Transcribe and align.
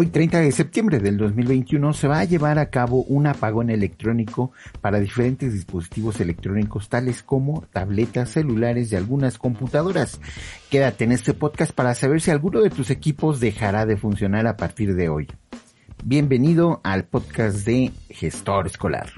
Hoy 0.00 0.06
30 0.06 0.40
de 0.40 0.50
septiembre 0.50 0.98
del 0.98 1.18
2021 1.18 1.92
se 1.92 2.08
va 2.08 2.20
a 2.20 2.24
llevar 2.24 2.58
a 2.58 2.70
cabo 2.70 3.02
un 3.02 3.26
apagón 3.26 3.68
electrónico 3.68 4.50
para 4.80 4.98
diferentes 4.98 5.52
dispositivos 5.52 6.22
electrónicos 6.22 6.88
tales 6.88 7.22
como 7.22 7.66
tabletas, 7.70 8.30
celulares 8.30 8.90
y 8.90 8.96
algunas 8.96 9.36
computadoras. 9.36 10.18
Quédate 10.70 11.04
en 11.04 11.12
este 11.12 11.34
podcast 11.34 11.72
para 11.72 11.94
saber 11.94 12.22
si 12.22 12.30
alguno 12.30 12.62
de 12.62 12.70
tus 12.70 12.88
equipos 12.88 13.40
dejará 13.40 13.84
de 13.84 13.98
funcionar 13.98 14.46
a 14.46 14.56
partir 14.56 14.94
de 14.94 15.10
hoy. 15.10 15.28
Bienvenido 16.02 16.80
al 16.82 17.04
podcast 17.04 17.66
de 17.66 17.92
Gestor 18.08 18.68
Escolar. 18.68 19.10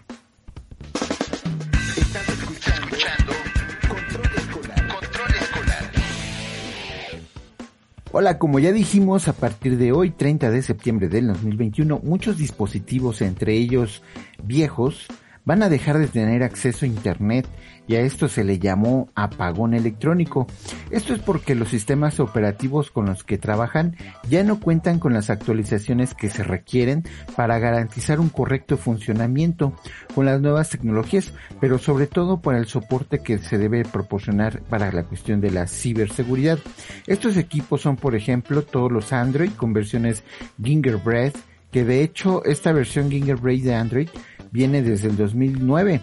Hola, 8.14 8.38
como 8.38 8.58
ya 8.58 8.72
dijimos, 8.72 9.26
a 9.26 9.32
partir 9.32 9.78
de 9.78 9.90
hoy, 9.90 10.10
30 10.10 10.50
de 10.50 10.60
septiembre 10.60 11.08
del 11.08 11.28
2021, 11.28 11.98
muchos 12.02 12.36
dispositivos, 12.36 13.22
entre 13.22 13.54
ellos 13.54 14.02
viejos, 14.44 15.06
van 15.44 15.62
a 15.62 15.68
dejar 15.68 15.98
de 15.98 16.08
tener 16.08 16.42
acceso 16.42 16.84
a 16.84 16.88
Internet 16.88 17.46
y 17.88 17.96
a 17.96 18.00
esto 18.00 18.28
se 18.28 18.44
le 18.44 18.58
llamó 18.58 19.08
apagón 19.14 19.74
electrónico. 19.74 20.46
Esto 20.90 21.14
es 21.14 21.18
porque 21.18 21.54
los 21.54 21.68
sistemas 21.68 22.20
operativos 22.20 22.90
con 22.90 23.06
los 23.06 23.24
que 23.24 23.38
trabajan 23.38 23.96
ya 24.28 24.44
no 24.44 24.60
cuentan 24.60 24.98
con 24.98 25.12
las 25.12 25.30
actualizaciones 25.30 26.14
que 26.14 26.30
se 26.30 26.44
requieren 26.44 27.04
para 27.36 27.58
garantizar 27.58 28.20
un 28.20 28.28
correcto 28.28 28.76
funcionamiento 28.76 29.74
con 30.14 30.26
las 30.26 30.40
nuevas 30.40 30.70
tecnologías, 30.70 31.34
pero 31.60 31.78
sobre 31.78 32.06
todo 32.06 32.40
para 32.40 32.58
el 32.58 32.66
soporte 32.66 33.22
que 33.22 33.38
se 33.38 33.58
debe 33.58 33.84
proporcionar 33.84 34.62
para 34.62 34.92
la 34.92 35.04
cuestión 35.04 35.40
de 35.40 35.50
la 35.50 35.66
ciberseguridad. 35.66 36.58
Estos 37.06 37.36
equipos 37.36 37.82
son, 37.82 37.96
por 37.96 38.14
ejemplo, 38.14 38.62
todos 38.62 38.92
los 38.92 39.12
Android 39.12 39.50
con 39.56 39.72
versiones 39.72 40.22
Gingerbread, 40.62 41.32
que 41.72 41.84
de 41.84 42.02
hecho 42.02 42.44
esta 42.44 42.70
versión 42.72 43.10
Gingerbread 43.10 43.62
de 43.62 43.74
Android 43.74 44.08
viene 44.52 44.82
desde 44.82 45.08
el 45.08 45.16
2009. 45.16 46.00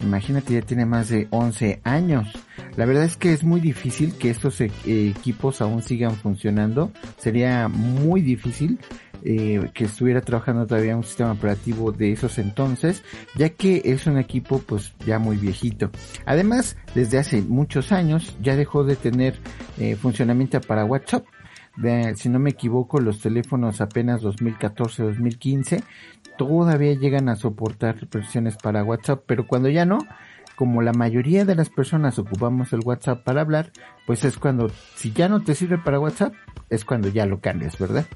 Imagínate, 0.00 0.54
ya 0.54 0.62
tiene 0.62 0.84
más 0.84 1.08
de 1.08 1.28
11 1.30 1.80
años. 1.84 2.28
La 2.76 2.86
verdad 2.86 3.04
es 3.04 3.16
que 3.16 3.32
es 3.32 3.44
muy 3.44 3.60
difícil 3.60 4.14
que 4.18 4.30
estos 4.30 4.60
e-, 4.60 4.72
equipos 4.84 5.60
aún 5.60 5.82
sigan 5.82 6.16
funcionando. 6.16 6.90
Sería 7.18 7.68
muy 7.68 8.20
difícil 8.20 8.78
eh, 9.24 9.70
que 9.72 9.84
estuviera 9.84 10.20
trabajando 10.20 10.66
todavía 10.66 10.96
un 10.96 11.04
sistema 11.04 11.32
operativo 11.32 11.92
de 11.92 12.10
esos 12.10 12.38
entonces, 12.38 13.04
ya 13.36 13.50
que 13.50 13.80
es 13.84 14.06
un 14.08 14.18
equipo 14.18 14.58
pues 14.58 14.94
ya 15.06 15.20
muy 15.20 15.36
viejito. 15.36 15.90
Además, 16.26 16.76
desde 16.96 17.18
hace 17.18 17.40
muchos 17.40 17.92
años 17.92 18.36
ya 18.42 18.56
dejó 18.56 18.82
de 18.82 18.96
tener 18.96 19.36
eh, 19.78 19.94
funcionamiento 19.94 20.60
para 20.60 20.84
WhatsApp. 20.84 21.24
Si 22.14 22.28
no 22.28 22.38
me 22.38 22.50
equivoco, 22.50 23.00
los 23.00 23.20
teléfonos 23.20 23.80
apenas 23.80 24.22
2014-2015 24.22 25.82
todavía 26.36 26.94
llegan 26.94 27.28
a 27.28 27.36
soportar 27.36 28.08
versiones 28.10 28.56
para 28.56 28.84
WhatsApp, 28.84 29.24
pero 29.26 29.46
cuando 29.46 29.68
ya 29.68 29.84
no, 29.84 29.98
como 30.56 30.82
la 30.82 30.92
mayoría 30.92 31.44
de 31.44 31.54
las 31.54 31.70
personas 31.70 32.18
ocupamos 32.18 32.72
el 32.72 32.80
WhatsApp 32.84 33.24
para 33.24 33.40
hablar, 33.40 33.72
pues 34.06 34.24
es 34.24 34.36
cuando, 34.38 34.70
si 34.96 35.12
ya 35.12 35.28
no 35.28 35.42
te 35.42 35.54
sirve 35.54 35.78
para 35.78 36.00
WhatsApp, 36.00 36.34
es 36.68 36.84
cuando 36.84 37.08
ya 37.08 37.26
lo 37.26 37.40
cambias, 37.40 37.78
¿verdad? 37.78 38.06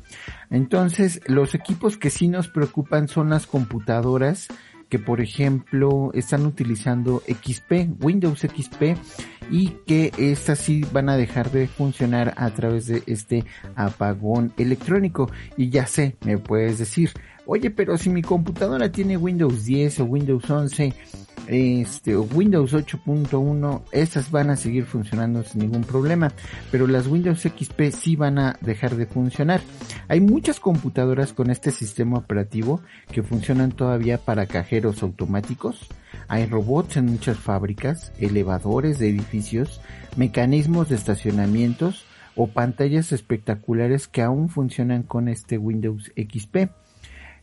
Entonces, 0.51 1.21
los 1.27 1.55
equipos 1.55 1.97
que 1.97 2.11
sí 2.11 2.29
nos 2.29 2.49
preocupan 2.49 3.09
son 3.09 3.31
las 3.31 3.47
computadoras 3.47 4.49
que, 4.89 4.99
por 4.99 5.21
ejemplo, 5.21 6.11
están 6.15 6.47
utilizando 6.47 7.23
XP, 7.27 8.01
Windows 8.01 8.41
XP, 8.41 8.97
y 9.51 9.69
que 9.87 10.13
estas 10.19 10.59
sí 10.59 10.85
van 10.93 11.09
a 11.09 11.17
dejar 11.17 11.51
de 11.51 11.67
funcionar 11.67 12.35
a 12.37 12.51
través 12.51 12.87
de 12.87 13.03
este 13.07 13.45
apagón 13.75 14.53
electrónico. 14.57 15.31
Y 15.57 15.71
ya 15.71 15.87
sé, 15.87 16.17
me 16.25 16.39
puedes 16.39 16.79
decir, 16.79 17.11
oye, 17.47 17.71
pero 17.71 17.97
si 17.97 18.11
mi 18.11 18.23
computadora 18.23 18.91
tiene 18.91 19.17
Windows 19.17 19.65
10 19.65 20.01
o 20.01 20.05
Windows 20.05 20.49
11, 20.51 20.93
este, 21.47 22.17
Windows 22.17 22.73
8.1, 22.75 23.83
estas 23.93 24.31
van 24.31 24.51
a 24.51 24.57
seguir 24.57 24.85
funcionando 24.85 25.43
sin 25.43 25.63
ningún 25.63 25.85
problema, 25.85 26.33
pero 26.71 26.87
las 26.87 27.07
Windows 27.07 27.43
XP 27.43 27.91
sí 27.93 28.17
van 28.17 28.39
a 28.39 28.57
dejar 28.61 28.97
de 28.97 29.07
funcionar. 29.07 29.61
Hay 30.09 30.21
muchas 30.21 30.61
computadoras 30.61 31.33
con 31.33 31.51
este 31.51 31.71
sistema 31.71 32.19
operativo 32.19 32.81
que 33.11 33.23
funcionan 33.23 33.73
todavía 33.73 34.19
para 34.19 34.47
cajeros 34.47 35.03
automáticos. 35.03 35.89
Hay 36.29 36.47
robots 36.47 36.97
en 36.97 37.07
muchas 37.07 37.39
fábricas, 37.39 38.13
elevadores 38.19 38.99
de 38.99 39.09
edificios, 39.09 39.81
mecanismos 40.17 40.89
de 40.89 40.97
estacionamientos 40.97 42.05
o 42.35 42.49
pantallas 42.49 43.13
espectaculares 43.13 44.09
que 44.09 44.23
aún 44.23 44.49
funcionan 44.49 45.03
con 45.03 45.29
este 45.29 45.59
Windows 45.59 46.13
XP 46.17 46.69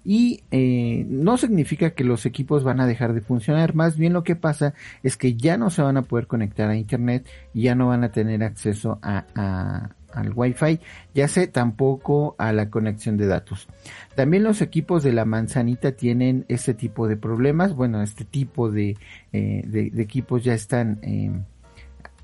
y 0.03 0.43
eh, 0.51 1.05
no 1.07 1.37
significa 1.37 1.91
que 1.91 2.03
los 2.03 2.25
equipos 2.25 2.63
van 2.63 2.79
a 2.79 2.87
dejar 2.87 3.13
de 3.13 3.21
funcionar, 3.21 3.73
más 3.75 3.97
bien 3.97 4.13
lo 4.13 4.23
que 4.23 4.35
pasa 4.35 4.73
es 5.01 5.17
que 5.17 5.35
ya 5.35 5.57
no 5.57 5.69
se 5.69 5.81
van 5.81 5.97
a 5.97 6.01
poder 6.03 6.27
conectar 6.27 6.69
a 6.69 6.75
internet 6.75 7.27
y 7.53 7.63
ya 7.63 7.75
no 7.75 7.87
van 7.87 8.03
a 8.03 8.11
tener 8.11 8.43
acceso 8.43 8.99
a, 9.01 9.89
al 10.13 10.31
Wi-Fi, 10.35 10.79
ya 11.13 11.27
sé 11.27 11.47
tampoco 11.47 12.35
a 12.37 12.51
la 12.51 12.69
conexión 12.69 13.17
de 13.17 13.27
datos. 13.27 13.67
También 14.15 14.43
los 14.43 14.61
equipos 14.61 15.03
de 15.03 15.13
la 15.13 15.25
manzanita 15.25 15.93
tienen 15.93 16.45
este 16.47 16.73
tipo 16.73 17.07
de 17.07 17.17
problemas, 17.17 17.73
bueno, 17.73 18.01
este 18.01 18.25
tipo 18.25 18.69
de, 18.69 18.97
eh, 19.31 19.63
de, 19.65 20.01
equipos 20.01 20.43
ya 20.43 20.53
están 20.53 20.99
eh, 21.01 21.31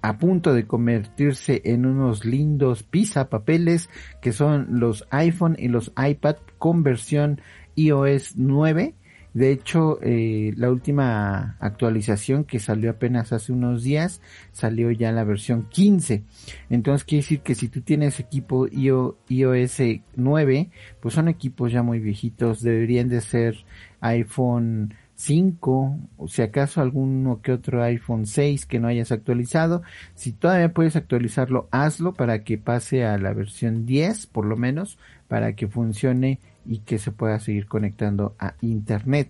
a 0.02 0.18
punto 0.18 0.54
de 0.54 0.66
convertirse 0.66 1.62
en 1.66 1.86
unos 1.86 2.26
lindos 2.26 2.84
pizza 2.84 3.30
papeles 3.30 3.90
que 4.22 4.32
son 4.32 4.80
los 4.80 5.08
iPhone 5.12 5.56
y 5.60 5.68
los 5.68 5.92
iPad 5.98 6.38
con 6.58 6.84
versión 6.84 7.42
iOS 7.76 8.36
9. 8.38 8.96
De 9.34 9.52
hecho, 9.52 10.00
eh, 10.02 10.54
la 10.58 10.72
última 10.72 11.56
actualización 11.59 12.46
que 12.46 12.59
salió 12.59 12.90
apenas 12.90 13.32
hace 13.32 13.52
unos 13.52 13.84
días, 13.84 14.22
salió 14.52 14.90
ya 14.90 15.12
la 15.12 15.24
versión 15.24 15.68
15. 15.70 16.24
Entonces 16.70 17.06
quiere 17.06 17.22
decir 17.22 17.42
que 17.42 17.54
si 17.54 17.70
tú 17.70 17.82
tienes 17.82 18.20
equipo 18.20 18.68
iOS 18.68 19.82
9, 20.16 20.70
pues 21.00 21.14
son 21.14 21.28
equipos 21.28 21.72
ya 21.72 21.84
muy 21.84 22.00
viejitos, 22.00 22.62
deberían 22.62 23.08
de 23.08 23.22
ser 23.22 23.66
iPhone 24.02 24.96
5, 25.19 26.00
o 26.16 26.28
si 26.30 26.41
acaso 26.41 26.80
alguno 26.80 27.41
que 27.41 27.52
otro 27.52 27.84
iPhone 27.84 28.25
6 28.25 28.66
que 28.66 28.80
no 28.80 28.88
hayas 28.88 29.12
actualizado. 29.12 29.81
Si 30.16 30.31
todavía 30.31 30.74
puedes 30.74 30.96
actualizarlo, 30.96 31.68
hazlo 31.72 32.13
para 32.13 32.46
que 32.46 32.57
pase 32.57 33.03
a 33.03 33.18
la 33.18 33.34
versión 33.34 33.85
10, 33.85 34.28
por 34.28 34.46
lo 34.46 34.56
menos, 34.56 34.97
para 35.28 35.53
que 35.53 35.68
funcione 35.68 36.40
y 36.66 36.79
que 36.79 37.00
se 37.00 37.12
pueda 37.12 37.38
seguir 37.40 37.68
conectando 37.68 38.34
a 38.40 38.53
internet. 38.62 39.29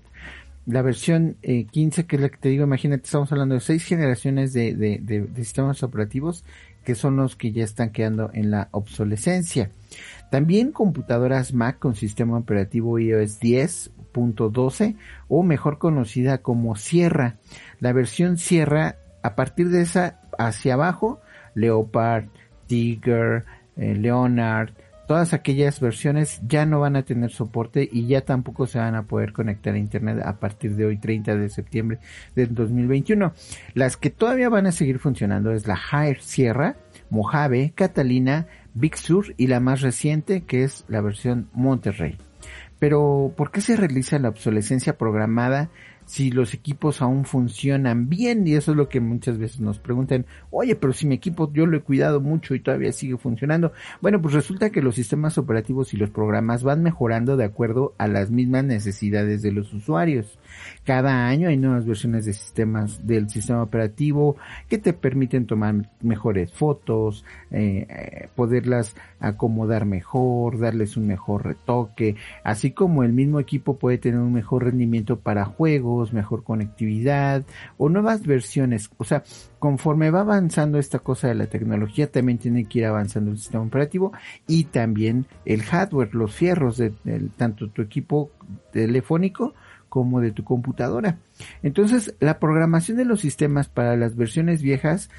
La 0.67 0.83
versión 0.83 1.37
15, 1.41 2.01
eh, 2.01 2.05
que 2.05 2.15
es 2.17 2.21
la 2.21 2.29
que 2.29 2.37
te 2.37 2.49
digo, 2.49 2.65
imagínate, 2.65 3.05
estamos 3.05 3.31
hablando 3.31 3.55
de 3.55 3.61
seis 3.61 3.83
generaciones 3.83 4.53
de, 4.53 5.27
sistemas 5.35 5.81
operativos 5.81 6.45
que 6.85 6.93
son 6.93 7.15
los 7.15 7.35
que 7.35 7.51
ya 7.51 7.63
están 7.63 7.89
quedando 7.89 8.29
en 8.33 8.51
la 8.51 8.69
obsolescencia. 8.71 9.71
También 10.29 10.71
computadoras 10.71 11.53
Mac 11.53 11.79
con 11.79 11.95
sistema 11.95 12.37
operativo 12.37 12.99
iOS 12.99 13.91
10.12 14.13 14.95
o 15.27 15.43
mejor 15.43 15.77
conocida 15.77 16.39
como 16.39 16.75
Sierra. 16.75 17.37
La 17.79 17.93
versión 17.93 18.37
Sierra, 18.37 18.97
a 19.23 19.35
partir 19.35 19.69
de 19.69 19.81
esa 19.81 20.19
hacia 20.37 20.75
abajo, 20.75 21.19
Leopard, 21.55 22.25
Tiger, 22.67 23.45
eh, 23.77 23.95
Leonard, 23.95 24.71
todas 25.09 25.33
aquellas 25.33 25.79
versiones 25.79 26.39
ya 26.47 26.67
no 26.67 26.79
van 26.81 26.95
a 26.95 27.01
tener 27.01 27.31
soporte 27.31 27.89
y 27.91 28.05
ya 28.05 28.21
tampoco 28.21 28.67
se 28.67 28.77
van 28.77 28.93
a 28.93 29.07
poder 29.07 29.33
conectar 29.33 29.73
a 29.73 29.79
internet 29.79 30.21
a 30.23 30.39
partir 30.39 30.75
de 30.75 30.85
hoy 30.85 30.97
30 30.97 31.35
de 31.35 31.49
septiembre 31.49 31.97
del 32.35 32.53
2021. 32.53 33.33
Las 33.73 33.97
que 33.97 34.11
todavía 34.11 34.49
van 34.49 34.67
a 34.67 34.71
seguir 34.71 34.99
funcionando 34.99 35.51
es 35.51 35.65
la 35.65 35.77
Higher 35.77 36.21
Sierra, 36.21 36.75
Mojave, 37.09 37.73
Catalina, 37.73 38.45
Big 38.75 38.97
Sur 38.97 39.33
y 39.35 39.47
la 39.47 39.59
más 39.59 39.81
reciente 39.81 40.41
que 40.41 40.63
es 40.63 40.85
la 40.87 41.01
versión 41.01 41.49
Monterrey. 41.53 42.28
Pero, 42.79 43.33
¿por 43.35 43.51
qué 43.51 43.61
se 43.61 43.75
realiza 43.75 44.19
la 44.19 44.29
obsolescencia 44.29 44.97
programada 44.97 45.69
si 46.09 46.31
los 46.31 46.55
equipos 46.55 47.03
aún 47.03 47.23
funcionan 47.23 48.09
bien 48.09 48.47
y 48.47 48.55
eso 48.55 48.71
es 48.71 48.77
lo 48.77 48.89
que 48.89 48.99
muchas 48.99 49.37
veces 49.37 49.59
nos 49.59 49.77
preguntan, 49.77 50.25
oye, 50.49 50.75
pero 50.75 50.91
si 50.91 51.05
mi 51.05 51.13
equipo 51.13 51.53
yo 51.53 51.67
lo 51.67 51.77
he 51.77 51.81
cuidado 51.81 52.19
mucho 52.19 52.55
y 52.55 52.61
todavía 52.61 52.91
sigue 52.91 53.15
funcionando. 53.15 53.73
Bueno, 54.01 54.19
pues 54.19 54.33
resulta 54.33 54.71
que 54.71 54.81
los 54.81 54.95
sistemas 54.95 55.37
operativos 55.37 55.93
y 55.93 55.97
los 55.97 56.09
programas 56.09 56.63
van 56.63 56.81
mejorando 56.81 57.37
de 57.37 57.45
acuerdo 57.45 57.93
a 57.99 58.07
las 58.07 58.31
mismas 58.31 58.63
necesidades 58.63 59.43
de 59.43 59.51
los 59.51 59.71
usuarios. 59.71 60.39
Cada 60.83 61.27
año 61.27 61.47
hay 61.47 61.57
nuevas 61.57 61.85
versiones 61.85 62.25
de 62.25 62.33
sistemas 62.33 63.05
del 63.05 63.29
sistema 63.29 63.61
operativo 63.61 64.35
que 64.67 64.79
te 64.79 64.93
permiten 64.93 65.45
tomar 65.45 65.91
mejores 66.01 66.51
fotos, 66.51 67.23
eh, 67.51 67.85
eh, 67.87 68.29
poderlas 68.35 68.95
acomodar 69.19 69.85
mejor, 69.85 70.57
darles 70.57 70.97
un 70.97 71.05
mejor 71.05 71.45
retoque, 71.45 72.15
así 72.43 72.71
como 72.71 73.03
el 73.03 73.13
mismo 73.13 73.39
equipo 73.39 73.77
puede 73.77 73.99
tener 73.99 74.19
un 74.19 74.33
mejor 74.33 74.63
rendimiento 74.63 75.19
para 75.19 75.45
juegos, 75.45 75.98
mejor 76.13 76.43
conectividad 76.43 77.43
o 77.77 77.89
nuevas 77.89 78.25
versiones. 78.25 78.89
O 78.97 79.03
sea, 79.03 79.23
conforme 79.59 80.11
va 80.11 80.21
avanzando 80.21 80.79
esta 80.79 80.99
cosa 80.99 81.27
de 81.27 81.35
la 81.35 81.47
tecnología, 81.47 82.11
también 82.11 82.37
tiene 82.37 82.65
que 82.65 82.79
ir 82.79 82.85
avanzando 82.85 83.31
el 83.31 83.37
sistema 83.37 83.63
operativo 83.63 84.11
y 84.47 84.65
también 84.65 85.25
el 85.45 85.63
hardware, 85.63 86.15
los 86.15 86.33
fierros 86.33 86.77
de 86.77 86.93
tanto 87.37 87.69
tu 87.69 87.81
equipo 87.81 88.31
telefónico 88.71 89.53
como 89.89 90.21
de 90.21 90.31
tu 90.31 90.43
computadora. 90.43 91.17
Entonces, 91.63 92.15
la 92.19 92.39
programación 92.39 92.97
de 92.97 93.05
los 93.05 93.21
sistemas 93.21 93.67
para 93.67 93.97
las 93.97 94.15
versiones 94.15 94.61
viejas 94.61 95.09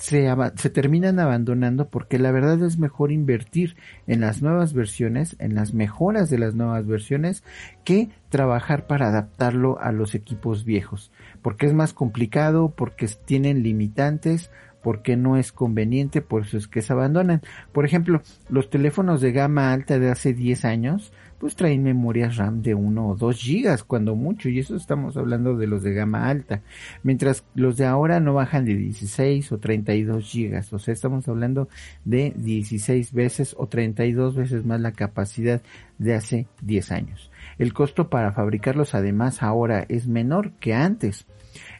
se, 0.00 0.34
se, 0.56 0.70
terminan 0.70 1.20
abandonando 1.20 1.88
porque 1.90 2.18
la 2.18 2.32
verdad 2.32 2.62
es 2.62 2.78
mejor 2.78 3.12
invertir 3.12 3.76
en 4.06 4.22
las 4.22 4.40
nuevas 4.40 4.72
versiones, 4.72 5.36
en 5.38 5.54
las 5.54 5.74
mejoras 5.74 6.30
de 6.30 6.38
las 6.38 6.54
nuevas 6.54 6.86
versiones, 6.86 7.44
que 7.84 8.08
trabajar 8.30 8.86
para 8.86 9.08
adaptarlo 9.08 9.78
a 9.78 9.92
los 9.92 10.14
equipos 10.14 10.64
viejos. 10.64 11.12
Porque 11.42 11.66
es 11.66 11.74
más 11.74 11.92
complicado, 11.92 12.72
porque 12.74 13.08
tienen 13.26 13.62
limitantes, 13.62 14.50
porque 14.82 15.16
no 15.16 15.36
es 15.36 15.52
conveniente, 15.52 16.22
por 16.22 16.42
eso 16.42 16.56
es 16.56 16.68
que 16.68 16.82
se 16.82 16.92
abandonan. 16.92 17.42
Por 17.72 17.84
ejemplo, 17.84 18.22
los 18.48 18.70
teléfonos 18.70 19.20
de 19.20 19.32
gama 19.32 19.72
alta 19.72 19.98
de 19.98 20.10
hace 20.10 20.32
10 20.32 20.64
años 20.64 21.12
pues 21.40 21.56
traen 21.56 21.82
memorias 21.82 22.36
RAM 22.36 22.60
de 22.60 22.74
1 22.74 23.08
o 23.08 23.16
2 23.16 23.36
gigas 23.36 23.82
cuando 23.82 24.14
mucho 24.14 24.50
y 24.50 24.58
eso 24.58 24.76
estamos 24.76 25.16
hablando 25.16 25.56
de 25.56 25.66
los 25.66 25.82
de 25.82 25.94
gama 25.94 26.28
alta 26.28 26.60
mientras 27.02 27.44
los 27.54 27.78
de 27.78 27.86
ahora 27.86 28.20
no 28.20 28.34
bajan 28.34 28.66
de 28.66 28.74
16 28.74 29.50
o 29.52 29.58
32 29.58 30.22
gigas 30.22 30.70
o 30.74 30.78
sea 30.78 30.92
estamos 30.92 31.26
hablando 31.28 31.68
de 32.04 32.34
16 32.36 33.14
veces 33.14 33.56
o 33.58 33.66
32 33.66 34.36
veces 34.36 34.66
más 34.66 34.82
la 34.82 34.92
capacidad 34.92 35.62
de 35.96 36.14
hace 36.14 36.46
10 36.60 36.92
años 36.92 37.30
el 37.60 37.74
costo 37.74 38.08
para 38.08 38.32
fabricarlos 38.32 38.94
además 38.94 39.42
ahora 39.42 39.84
es 39.90 40.08
menor 40.08 40.52
que 40.52 40.72
antes. 40.72 41.26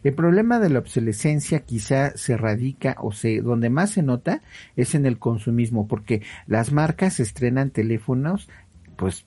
El 0.05 0.13
problema 0.13 0.59
de 0.59 0.69
la 0.69 0.79
obsolescencia 0.79 1.61
quizá 1.61 2.15
se 2.17 2.37
radica 2.37 2.97
o 3.01 3.13
se 3.13 3.41
donde 3.41 3.71
más 3.71 3.91
se 3.91 4.03
nota 4.03 4.43
es 4.77 4.95
en 4.95 5.07
el 5.07 5.19
consumismo 5.19 5.89
porque 5.89 6.21
las 6.47 6.71
marcas 6.71 7.19
estrenan 7.19 7.71
teléfonos 7.71 8.51
pues 8.97 9.25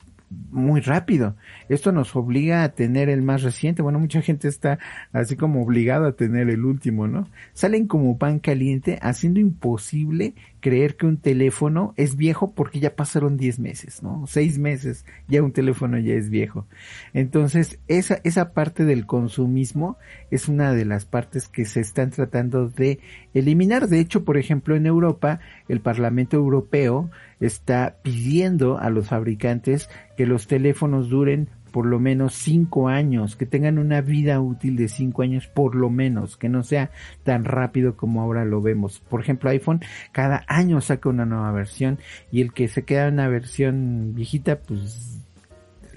muy 0.51 0.81
rápido. 0.81 1.35
Esto 1.69 1.91
nos 1.91 2.15
obliga 2.15 2.63
a 2.63 2.69
tener 2.69 3.09
el 3.09 3.21
más 3.21 3.43
reciente. 3.43 3.81
Bueno, 3.81 3.99
mucha 3.99 4.21
gente 4.21 4.47
está 4.47 4.79
así 5.11 5.35
como 5.35 5.63
obligado 5.63 6.05
a 6.05 6.15
tener 6.15 6.49
el 6.49 6.65
último, 6.65 7.07
¿no? 7.07 7.27
Salen 7.53 7.87
como 7.87 8.17
pan 8.17 8.39
caliente, 8.39 8.99
haciendo 9.01 9.39
imposible 9.39 10.35
creer 10.59 10.95
que 10.95 11.05
un 11.05 11.17
teléfono 11.17 11.93
es 11.97 12.15
viejo 12.15 12.53
porque 12.53 12.79
ya 12.79 12.95
pasaron 12.95 13.35
10 13.35 13.59
meses, 13.59 14.01
¿no? 14.01 14.25
6 14.27 14.59
meses, 14.59 15.05
ya 15.27 15.43
un 15.43 15.51
teléfono 15.51 15.97
ya 15.99 16.13
es 16.13 16.29
viejo. 16.29 16.67
Entonces, 17.13 17.79
esa, 17.87 18.21
esa 18.23 18.53
parte 18.53 18.85
del 18.85 19.05
consumismo 19.05 19.97
es 20.31 20.47
una 20.47 20.71
de 20.73 20.85
las 20.85 21.05
partes 21.05 21.49
que 21.49 21.65
se 21.65 21.81
están 21.81 22.11
tratando 22.11 22.69
de 22.69 22.99
eliminar. 23.33 23.89
De 23.89 23.99
hecho, 23.99 24.23
por 24.23 24.37
ejemplo, 24.37 24.75
en 24.75 24.85
Europa, 24.85 25.41
el 25.67 25.81
Parlamento 25.81 26.37
Europeo 26.37 27.09
está 27.39 27.97
pidiendo 28.01 28.77
a 28.77 28.89
los 28.89 29.07
fabricantes 29.07 29.89
que 30.17 30.25
los 30.25 30.47
teléfonos 30.47 31.09
duren 31.09 31.49
por 31.73 31.87
lo 31.87 31.99
menos 31.99 32.35
cinco 32.35 32.87
años, 32.87 33.35
que 33.35 33.47
tengan 33.47 33.79
una 33.79 34.01
vida 34.01 34.39
útil 34.39 34.77
de 34.77 34.87
cinco 34.87 35.23
años 35.23 35.47
por 35.47 35.73
lo 35.73 35.89
menos, 35.89 36.37
que 36.37 36.47
no 36.47 36.61
sea 36.61 36.91
tan 37.23 37.45
rápido 37.45 37.97
como 37.97 38.21
ahora 38.21 38.45
lo 38.45 38.61
vemos. 38.61 38.99
Por 38.99 39.21
ejemplo, 39.21 39.49
iPhone 39.49 39.81
cada 40.11 40.45
año 40.47 40.81
saca 40.81 41.09
una 41.09 41.25
nueva 41.25 41.51
versión 41.51 41.97
y 42.31 42.41
el 42.41 42.53
que 42.53 42.67
se 42.67 42.83
queda 42.83 43.07
en 43.07 43.15
una 43.15 43.27
versión 43.27 44.13
viejita, 44.13 44.59
pues 44.59 45.19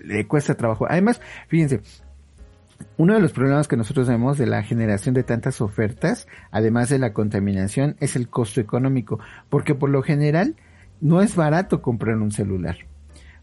le 0.02 0.26
cuesta 0.26 0.54
trabajo. 0.54 0.86
Además, 0.88 1.20
fíjense, 1.48 1.82
uno 2.96 3.12
de 3.12 3.20
los 3.20 3.32
problemas 3.32 3.68
que 3.68 3.76
nosotros 3.76 4.08
vemos 4.08 4.38
de 4.38 4.46
la 4.46 4.62
generación 4.62 5.14
de 5.14 5.24
tantas 5.24 5.60
ofertas, 5.60 6.26
además 6.50 6.88
de 6.88 6.98
la 6.98 7.12
contaminación, 7.12 7.96
es 8.00 8.16
el 8.16 8.28
costo 8.28 8.62
económico, 8.62 9.20
porque 9.50 9.74
por 9.74 9.90
lo 9.90 10.02
general 10.02 10.56
no 11.00 11.20
es 11.20 11.37
barato 11.37 11.82
comprar 11.82 12.16
un 12.16 12.32
celular, 12.32 12.76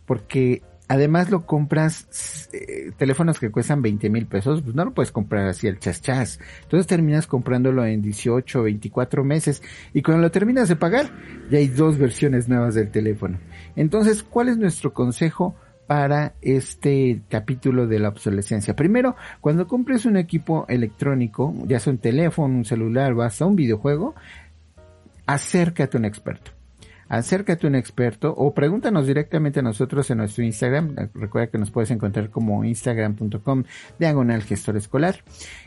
porque 0.06 0.62
además 0.88 1.32
lo 1.32 1.46
compras 1.46 2.50
eh, 2.54 2.92
teléfonos 2.98 3.40
que 3.40 3.52
cuestan 3.52 3.82
20 3.82 4.10
mil 4.10 4.26
pesos, 4.26 4.62
pues 4.62 4.76
no 4.76 4.86
lo 4.86 4.94
puedes 4.94 5.12
comprar 5.12 5.48
así 5.48 5.68
el 5.68 5.80
chas 5.80 6.02
chas. 6.02 6.40
Entonces 6.64 6.88
terminas 6.88 7.28
comprándolo 7.28 7.86
en 7.86 8.02
18 8.02 8.60
o 8.60 8.64
24 8.64 9.24
meses 9.24 9.62
y 9.94 10.02
cuando 10.02 10.22
lo 10.22 10.32
terminas 10.32 10.70
de 10.70 10.76
pagar 10.76 11.10
ya 11.50 11.58
hay 11.58 11.68
dos 11.68 11.98
versiones 11.98 12.48
nuevas 12.48 12.76
del 12.76 12.92
teléfono. 12.92 13.40
Entonces, 13.76 14.24
¿cuál 14.24 14.50
es 14.50 14.58
nuestro 14.58 14.94
consejo? 14.94 15.56
para 15.86 16.34
este 16.42 17.24
capítulo 17.28 17.88
de 17.88 18.00
la 18.00 18.08
obsolescencia. 18.08 18.74
Primero, 18.74 19.18
cuando 19.42 19.68
compres 19.68 20.06
un 20.06 20.16
equipo 20.16 20.66
electrónico, 20.70 21.54
ya 21.68 21.78
sea 21.82 21.92
un 21.92 22.00
teléfono, 22.00 22.56
un 22.56 22.64
celular, 22.64 23.14
vas 23.14 23.42
a 23.42 23.46
un 23.46 23.58
videojuego, 23.58 24.16
acércate 25.26 25.98
a 25.98 26.00
un 26.00 26.06
experto 26.06 26.53
acércate 27.18 27.68
a 27.68 27.69
un 27.69 27.75
experto 27.75 28.33
o 28.36 28.54
pregúntanos 28.54 29.06
directamente 29.06 29.60
a 29.60 29.63
nosotros 29.63 30.10
en 30.10 30.18
nuestro 30.18 30.44
Instagram. 30.44 30.95
Recuerda 31.13 31.51
que 31.51 31.60
nos 31.60 31.69
puedes 31.69 31.92
encontrar 31.92 32.30
como 32.31 32.63
instagram.com 32.63 33.63
diagonal 34.00 34.42
gestor 34.42 34.77
escolar 34.77 35.24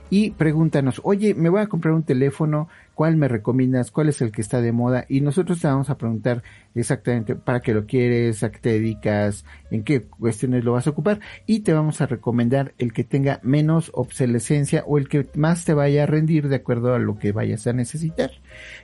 y 0.09 0.31
pregúntanos, 0.31 1.01
oye, 1.05 1.35
me 1.35 1.49
voy 1.49 1.61
a 1.61 1.67
comprar 1.67 1.95
un 1.95 2.05
teléfono, 2.05 2.69
¿cuál 2.95 3.17
me 3.17 3.29
recomiendas? 3.29 3.91
¿Cuál 3.91 4.09
es 4.09 4.23
el 4.23 4.31
que 4.31 4.41
está 4.41 4.61
de 4.61 4.73
moda? 4.73 5.05
Y 5.09 5.21
nosotros 5.21 5.61
te 5.61 5.67
vamos 5.67 5.91
a 5.91 5.99
preguntar 5.99 6.43
exactamente 6.75 7.35
para 7.35 7.61
qué 7.61 7.75
lo 7.75 7.87
quieres, 7.87 8.43
a 8.43 8.51
qué 8.51 8.59
te 8.59 8.69
dedicas, 8.71 9.45
en 9.71 9.83
qué 9.83 10.03
cuestiones 10.03 10.65
lo 10.65 10.73
vas 10.73 10.87
a 10.87 10.91
ocupar 10.91 11.21
y 11.47 11.61
te 11.61 11.73
vamos 11.73 12.01
a 12.01 12.07
recomendar 12.07 12.73
el 12.79 12.93
que 12.93 13.05
tenga 13.05 13.41
menos 13.43 13.91
obsolescencia 13.95 14.85
o 14.87 14.99
el 14.99 15.09
que 15.09 15.27
más 15.35 15.65
te 15.65 15.75
vaya 15.75 16.05
a 16.05 16.07
rendir 16.07 16.49
de 16.49 16.57
acuerdo 16.57 16.95
a 16.95 16.99
lo 16.99 17.19
que 17.19 17.33
vayas 17.33 17.67
a 17.67 17.73
necesitar. 17.73 18.31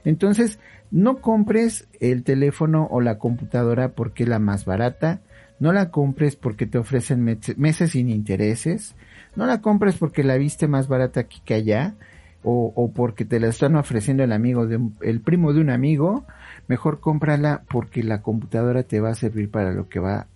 Entonces, 0.04 0.58
no 0.90 1.20
compres 1.20 1.88
el 2.00 2.22
teléfono 2.22 2.86
o 2.90 3.00
la 3.00 3.18
computadora 3.18 3.92
porque 3.92 4.24
es 4.24 4.28
la 4.28 4.38
más 4.38 4.64
barata. 4.64 5.20
No 5.62 5.72
la 5.72 5.92
compres 5.92 6.34
porque 6.34 6.66
te 6.66 6.76
ofrecen 6.76 7.22
meses 7.56 7.90
sin 7.92 8.08
intereses. 8.08 8.96
No 9.36 9.46
la 9.46 9.60
compres 9.60 9.96
porque 9.96 10.24
la 10.24 10.36
viste 10.36 10.66
más 10.66 10.88
barata 10.88 11.20
aquí 11.20 11.40
que 11.44 11.54
allá. 11.54 11.94
O, 12.42 12.90
porque 12.92 13.24
te 13.24 13.38
la 13.38 13.46
están 13.46 13.76
ofreciendo 13.76 14.24
el 14.24 14.32
amigo 14.32 14.66
el 15.00 15.20
primo 15.20 15.52
de 15.52 15.60
un 15.60 15.70
amigo. 15.70 16.26
Mejor 16.66 16.98
cómprala 16.98 17.62
porque 17.68 18.02
la 18.02 18.22
computadora 18.22 18.82
te 18.82 18.98
va 18.98 19.10
a 19.10 19.14
servir 19.14 19.52
para 19.52 19.70
lo 19.70 19.88
que 19.88 20.00
va 20.00 20.26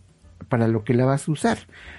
para 0.48 0.68
lo 0.68 0.84
que 0.84 0.94
la 0.94 1.06
vas 1.06 1.28
a 1.28 1.32
usar, 1.32 1.58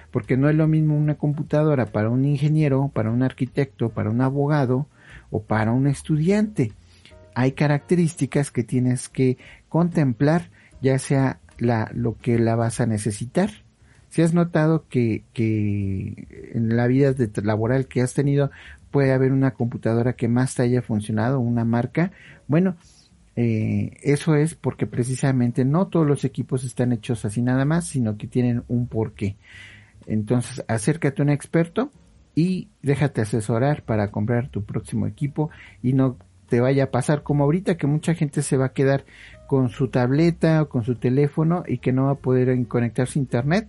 porque 0.10 0.38
no 0.38 0.48
es 0.50 0.56
lo 0.56 0.70
mismo 0.70 0.96
una 0.96 1.16
computadora 1.16 1.88
para 1.88 2.10
un 2.10 2.24
ingeniero, 2.24 2.90
para 2.94 3.12
un 3.12 3.24
arquitecto, 3.24 3.90
para 3.90 4.10
un 4.10 4.22
abogado 4.22 4.88
o 5.32 5.42
para 5.42 5.74
un 5.74 5.88
estudiante 5.88 6.72
hay 7.38 7.52
características 7.52 8.50
que 8.50 8.64
tienes 8.64 9.10
que 9.10 9.38
contemplar, 9.70 10.50
ya 10.82 10.98
sea 10.98 11.40
la, 11.58 11.92
lo 11.94 12.18
que 12.18 12.40
la 12.40 12.56
vas 12.56 12.80
a 12.80 12.86
necesitar. 12.86 13.50
Si 14.10 14.22
has 14.22 14.34
notado 14.34 14.86
que, 14.88 15.24
que 15.34 16.52
en 16.54 16.76
la 16.76 16.88
vida 16.88 17.14
de, 17.14 17.30
laboral 17.42 17.88
que 17.88 18.02
has 18.02 18.14
tenido 18.14 18.52
puede 18.92 19.14
haber 19.14 19.32
una 19.32 19.52
computadora 19.52 20.14
que 20.14 20.28
más 20.28 20.56
te 20.56 20.64
haya 20.64 20.82
funcionado, 20.82 21.40
una 21.40 21.66
marca, 21.66 22.12
bueno, 22.48 22.78
eh, 23.36 23.98
eso 24.02 24.36
es 24.36 24.56
porque 24.56 24.88
precisamente 24.88 25.64
no 25.64 25.88
todos 25.88 26.08
los 26.08 26.26
equipos 26.26 26.64
están 26.64 26.94
hechos 26.94 27.26
así 27.26 27.42
nada 27.42 27.66
más, 27.66 27.86
sino 27.86 28.18
que 28.18 28.28
tienen 28.28 28.64
un 28.68 28.88
porqué. 28.88 29.36
Entonces, 30.08 30.64
acércate 30.68 31.22
a 31.22 31.26
un 31.26 31.30
experto 31.30 31.92
y 32.34 32.70
déjate 32.82 33.22
asesorar 33.22 33.84
para 33.84 34.10
comprar 34.10 34.50
tu 34.50 34.64
próximo 34.64 35.06
equipo 35.06 35.50
y 35.84 35.94
no 35.94 36.18
te 36.50 36.62
vaya 36.62 36.86
a 36.86 36.92
pasar 36.92 37.24
como 37.24 37.44
ahorita 37.44 37.78
que 37.78 37.88
mucha 37.88 38.16
gente 38.16 38.42
se 38.42 38.58
va 38.58 38.68
a 38.68 38.74
quedar 38.74 39.06
con 39.48 39.70
su 39.70 39.88
tableta 39.88 40.62
o 40.62 40.70
con 40.70 40.84
su 40.84 40.96
teléfono 40.96 41.64
y 41.68 41.80
que 41.80 41.92
no 41.92 42.06
va 42.06 42.12
a 42.12 42.16
poder 42.16 42.68
conectarse 42.68 43.18
a 43.18 43.22
internet 43.22 43.68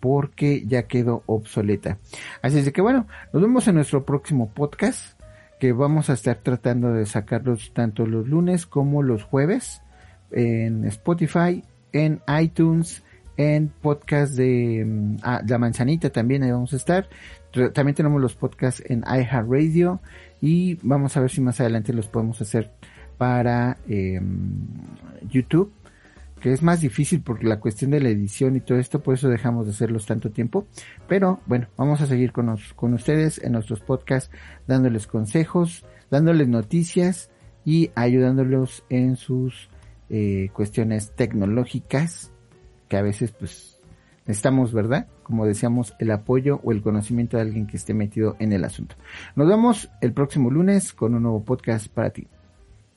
porque 0.00 0.64
ya 0.66 0.84
quedó 0.84 1.22
obsoleta. 1.26 1.98
Así 2.42 2.58
es 2.58 2.72
que 2.72 2.80
bueno, 2.80 3.06
nos 3.32 3.42
vemos 3.42 3.68
en 3.68 3.76
nuestro 3.76 4.04
próximo 4.04 4.50
podcast 4.50 5.20
que 5.58 5.72
vamos 5.72 6.08
a 6.10 6.14
estar 6.14 6.36
tratando 6.36 6.92
de 6.92 7.04
sacarlos 7.06 7.72
tanto 7.74 8.06
los 8.06 8.26
lunes 8.26 8.66
como 8.66 9.02
los 9.02 9.24
jueves 9.24 9.82
en 10.32 10.84
Spotify, 10.86 11.62
en 11.92 12.20
iTunes, 12.40 13.02
en 13.36 13.68
podcast 13.68 14.34
de 14.34 14.84
mm, 14.86 15.16
ah, 15.22 15.42
La 15.46 15.58
Manzanita 15.58 16.10
también 16.10 16.42
ahí 16.42 16.50
vamos 16.50 16.72
a 16.72 16.76
estar. 16.76 17.08
También 17.74 17.94
tenemos 17.94 18.20
los 18.20 18.34
podcasts 18.34 18.82
en 18.86 19.00
iHeartRadio 19.00 20.00
y 20.40 20.78
vamos 20.82 21.16
a 21.16 21.20
ver 21.20 21.30
si 21.30 21.40
más 21.40 21.60
adelante 21.60 21.92
los 21.92 22.06
podemos 22.06 22.40
hacer 22.40 22.70
para 23.20 23.76
em, 23.86 24.66
YouTube, 25.28 25.70
que 26.40 26.54
es 26.54 26.62
más 26.62 26.80
difícil 26.80 27.20
por 27.20 27.44
la 27.44 27.60
cuestión 27.60 27.90
de 27.90 28.00
la 28.00 28.08
edición 28.08 28.56
y 28.56 28.60
todo 28.60 28.78
esto, 28.78 29.02
por 29.02 29.12
eso 29.12 29.28
dejamos 29.28 29.66
de 29.66 29.72
hacerlos 29.72 30.06
tanto 30.06 30.30
tiempo. 30.30 30.66
Pero 31.06 31.40
bueno, 31.44 31.66
vamos 31.76 32.00
a 32.00 32.06
seguir 32.06 32.32
con, 32.32 32.56
con 32.76 32.94
ustedes 32.94 33.36
en 33.44 33.52
nuestros 33.52 33.80
podcasts, 33.80 34.30
dándoles 34.66 35.06
consejos, 35.06 35.84
dándoles 36.10 36.48
noticias 36.48 37.30
y 37.62 37.90
ayudándolos 37.94 38.84
en 38.88 39.16
sus 39.16 39.68
eh, 40.08 40.48
cuestiones 40.54 41.14
tecnológicas 41.14 42.32
que 42.88 42.96
a 42.96 43.02
veces 43.02 43.32
pues 43.32 43.78
necesitamos, 44.24 44.72
¿verdad? 44.72 45.08
Como 45.24 45.44
decíamos, 45.44 45.94
el 45.98 46.10
apoyo 46.10 46.58
o 46.64 46.72
el 46.72 46.80
conocimiento 46.80 47.36
de 47.36 47.42
alguien 47.42 47.66
que 47.66 47.76
esté 47.76 47.92
metido 47.92 48.36
en 48.38 48.54
el 48.54 48.64
asunto. 48.64 48.94
Nos 49.36 49.46
vemos 49.46 49.90
el 50.00 50.14
próximo 50.14 50.50
lunes 50.50 50.94
con 50.94 51.14
un 51.14 51.24
nuevo 51.24 51.44
podcast 51.44 51.88
para 51.88 52.08
ti. 52.08 52.26